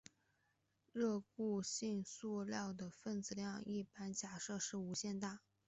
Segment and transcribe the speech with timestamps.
[0.91, 5.41] 热固性塑料的分子量一般假设是无限大。